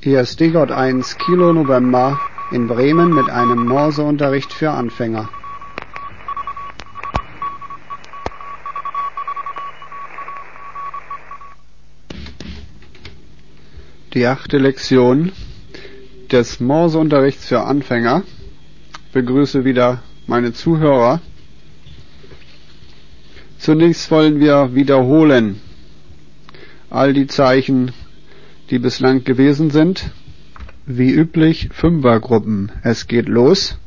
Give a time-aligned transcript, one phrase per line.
[0.00, 2.20] Hier ist Stigott 1 Kilo November
[2.52, 5.28] in Bremen mit einem Morseunterricht für Anfänger.
[14.14, 15.32] Die achte Lektion
[16.30, 18.22] des Morseunterrichts für Anfänger.
[19.12, 21.20] Begrüße wieder meine Zuhörer.
[23.58, 25.60] Zunächst wollen wir wiederholen
[26.88, 27.92] all die Zeichen,
[28.70, 30.10] die bislang gewesen sind.
[30.86, 32.72] Wie üblich Fünfergruppen.
[32.82, 33.78] Es geht los.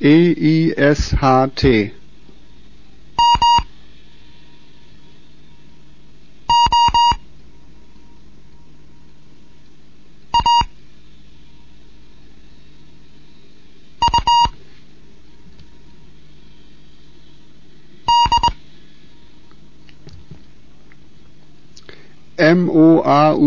[0.00, 1.92] E-I-S-H-T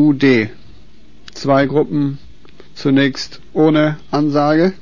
[0.06, 0.50] M-O-A-U-D.
[1.34, 2.20] Zwei Gruppen
[2.76, 4.74] zunächst ohne Ansage.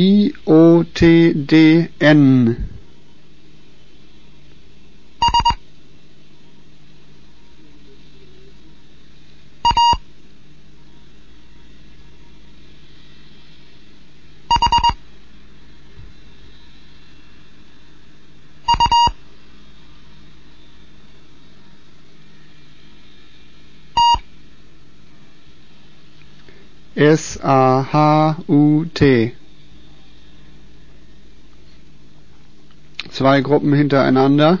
[0.00, 2.70] I O T D N.
[26.96, 29.34] S A H U T
[33.18, 34.60] Zwei Gruppen hintereinander.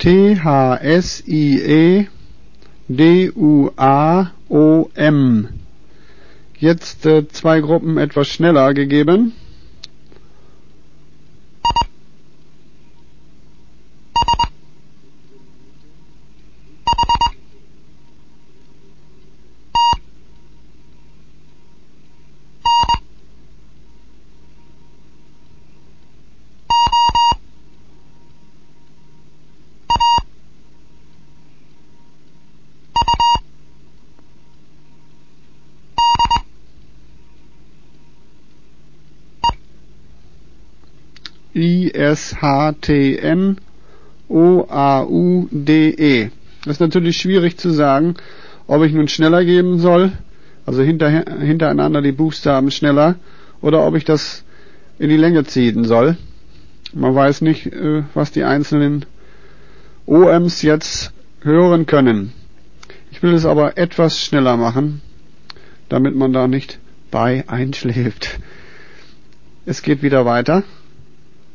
[0.00, 1.20] T D I O S.
[1.22, 1.28] Nochmal zwei Gruppen.
[1.28, 2.08] T-H-S-I-E
[2.88, 3.68] D-U-A-O-M.
[6.58, 9.34] Jetzt äh, zwei Gruppen etwas schneller gegeben.
[42.00, 43.58] I-S-H-T-N
[44.28, 46.30] O-A-U-D-E.
[46.64, 48.14] Das ist natürlich schwierig zu sagen,
[48.66, 50.12] ob ich nun schneller geben soll,
[50.66, 53.16] also hinter, hintereinander die Buchstaben schneller,
[53.60, 54.44] oder ob ich das
[54.98, 56.16] in die Länge ziehen soll.
[56.94, 59.04] Man weiß nicht, äh, was die einzelnen
[60.06, 61.12] OMs jetzt
[61.42, 62.32] hören können.
[63.10, 65.00] Ich will es aber etwas schneller machen,
[65.88, 66.78] damit man da nicht
[67.10, 68.38] bei einschläft.
[69.66, 70.62] Es geht wieder weiter.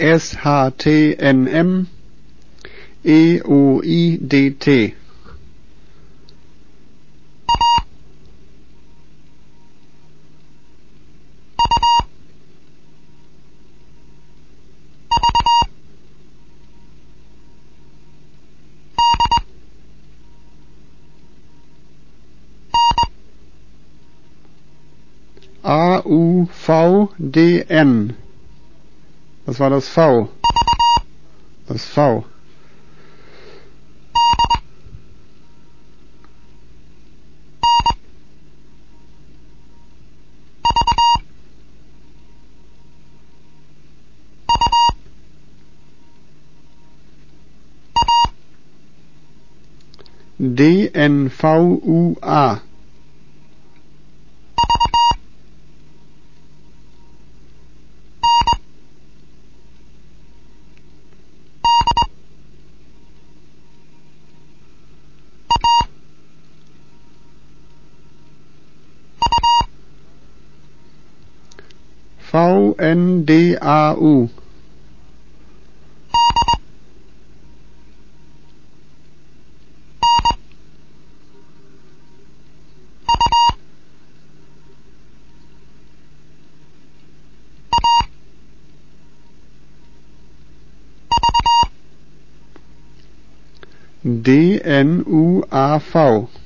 [0.00, 1.88] S-H-T-N-M
[29.48, 30.28] was war das V?
[31.68, 32.24] Das V.
[50.38, 52.60] D N V U A
[73.70, 74.30] A U.
[94.22, 96.37] D N U A V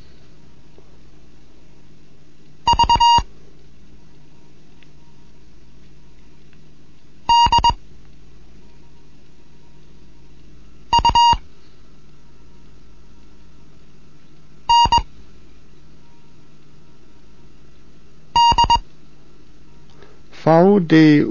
[20.93, 21.25] V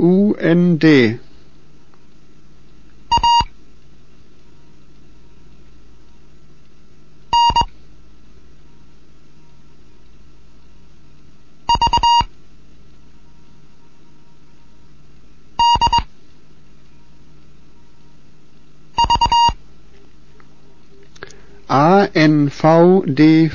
[23.01, 23.51] D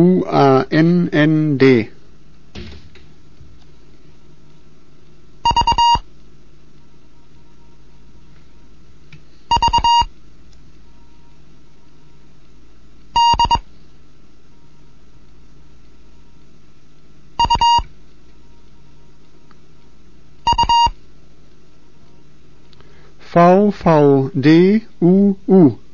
[0.00, 1.90] U A N N D
[23.32, 25.89] V V D U U.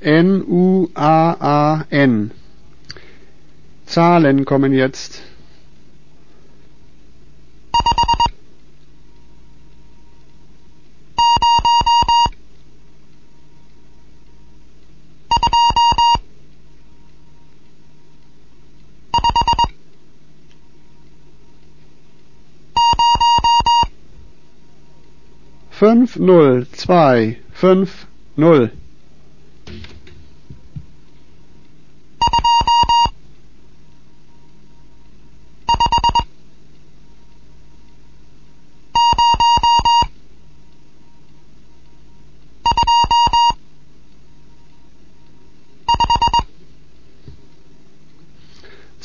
[0.00, 0.90] N-U-A-A-N.
[3.86, 5.22] Zahlen kommen jetzt.
[25.70, 28.72] fünf null zwei fünf null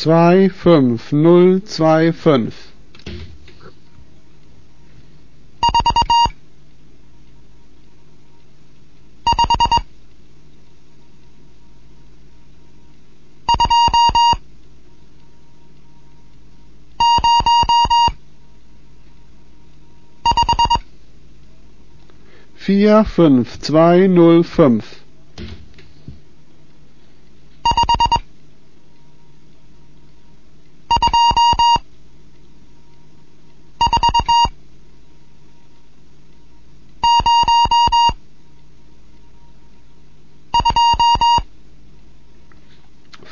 [0.03, 2.53] zwei fünf null zwei fünf.
[22.55, 24.92] Vier fünf zwei null fünf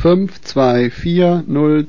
[0.02, 1.86] fünf zwei vier null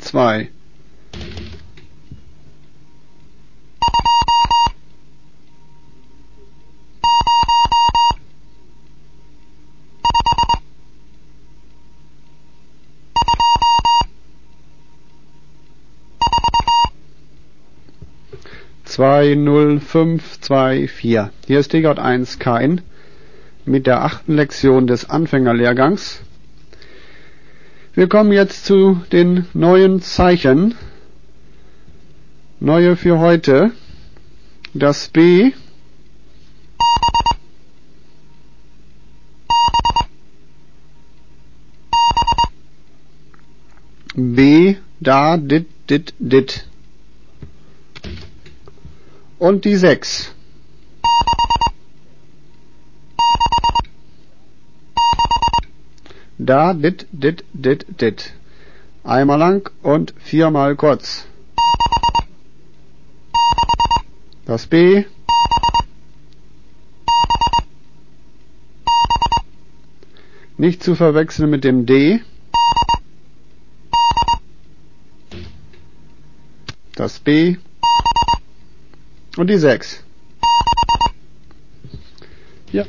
[19.80, 21.30] fünf zwei vier.
[21.46, 22.82] Hier ist Tegert 1 KN
[23.64, 26.20] mit der achten Lektion des Anfängerlehrgangs.
[27.94, 30.74] Wir kommen jetzt zu den neuen Zeichen.
[32.58, 33.72] Neue für heute.
[34.72, 35.52] Das B.
[44.14, 46.66] B, da, dit, dit, dit
[49.38, 50.32] und die 6.
[56.38, 58.32] Da, dit, dit, dit, dit.
[59.04, 61.26] Einmal lang und viermal kurz.
[64.46, 65.04] Das B.
[70.56, 72.20] Nicht zu verwechseln mit dem D.
[76.94, 77.56] Das B
[79.36, 80.02] und die 6.
[82.70, 82.84] Ja.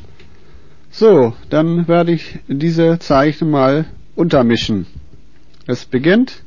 [0.96, 3.86] So, dann werde ich diese Zeichen mal
[4.16, 4.86] untermischen.
[5.66, 6.44] Es beginnt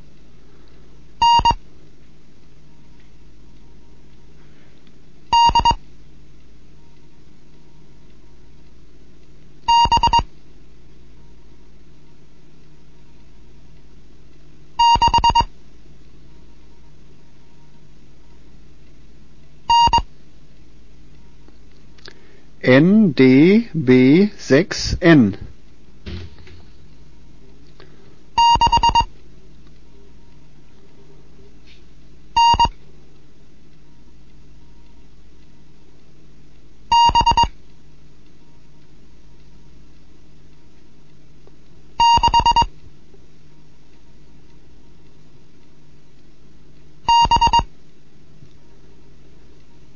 [23.17, 25.39] NDB6N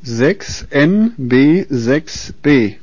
[0.03, 2.79] sechs N B sechs B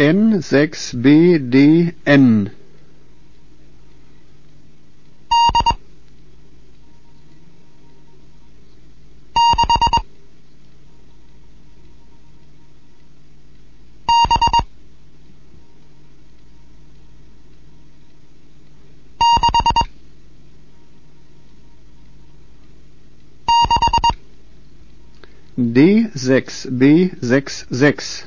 [0.00, 2.56] N6BDN
[25.60, 28.24] D6B66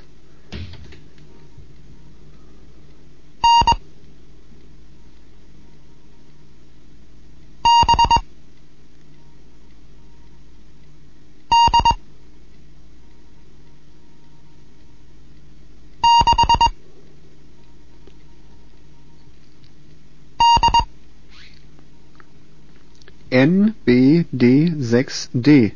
[23.44, 25.74] NBD6D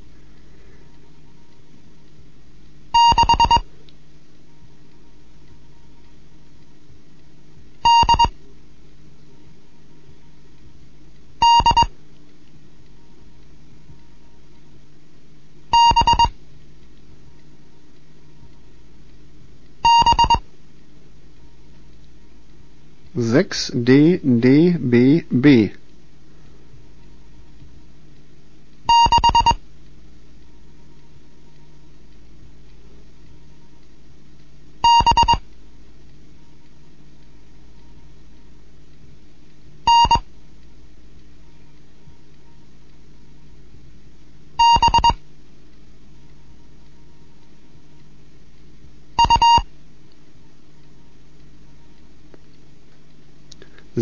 [23.19, 25.73] sechs D D B B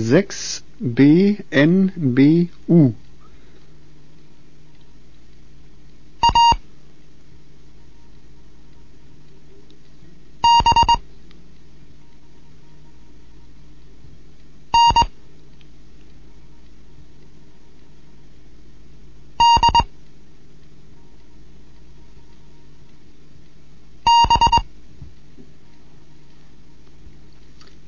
[0.06, 2.94] sechs B N B U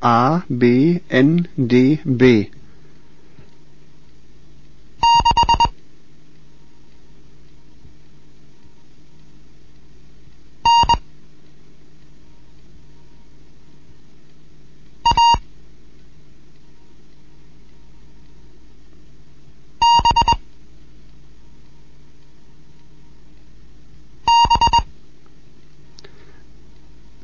[0.08, 2.50] A B N D B.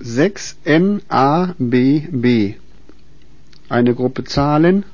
[0.01, 2.57] Sechs N A B B
[3.73, 4.85] eine Gruppe Zahlen.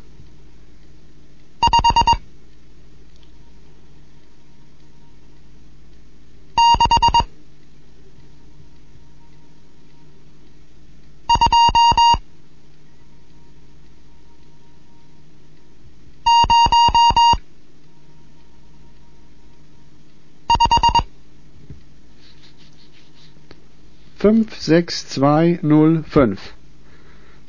[24.16, 26.54] Fünf sechs zwei null fünf.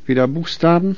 [0.07, 0.97] Wieder Buchstaben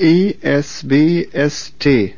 [0.00, 2.14] E S B S T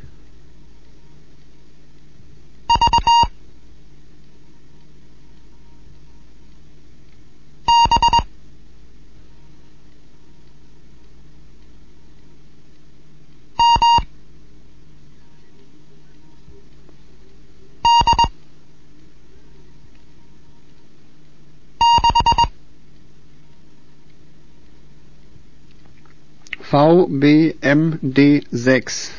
[26.71, 29.11] VBMD sechs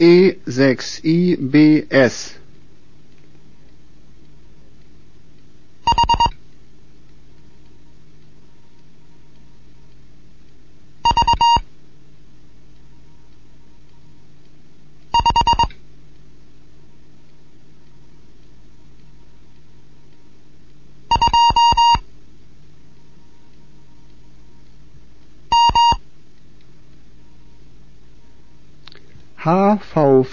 [0.00, 1.86] ADV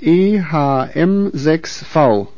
[0.00, 2.37] EHM6V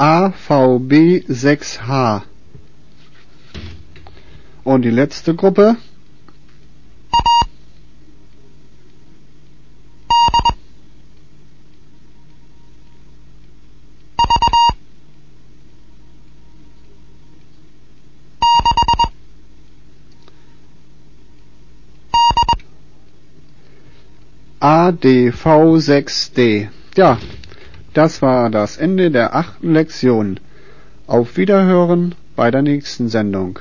[0.00, 2.22] AVB6H.
[4.64, 5.76] Und die letzte Gruppe
[24.60, 26.68] ADV6D.
[26.96, 27.18] Ja,
[27.94, 30.40] das war das Ende der achten Lektion.
[31.06, 33.58] Auf Wiederhören bei der nächsten Sendung.